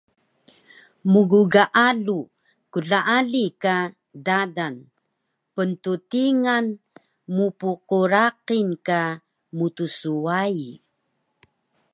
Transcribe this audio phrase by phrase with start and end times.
[1.11, 2.19] Mggaalu
[2.71, 3.75] klaali ka
[4.25, 4.75] dadal,
[5.55, 6.65] pnttingan
[7.35, 9.01] mpqraqil ka
[9.57, 10.59] mtswai